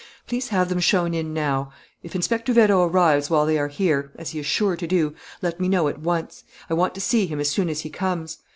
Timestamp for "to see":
6.95-7.27